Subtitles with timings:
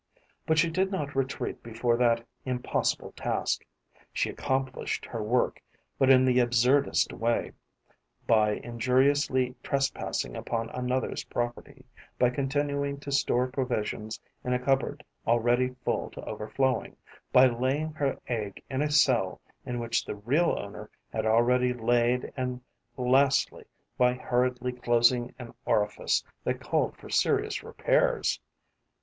[0.47, 3.63] But she did not retreat before that impossible task.
[4.11, 5.61] She accomplished her work,
[5.99, 7.51] but in the absurdest way:
[8.25, 11.85] by injuriously trespassing upon another's property,
[12.17, 16.97] by continuing to store provisions in a cupboard already full to overflowing,
[17.31, 22.33] by laying her egg in a cell in which the real owner had already laid
[22.35, 22.59] and
[22.97, 23.65] lastly
[23.99, 28.39] by hurriedly closing an orifice that called for serious repairs.